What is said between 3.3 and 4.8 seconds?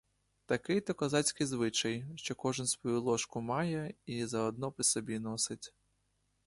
має і заодно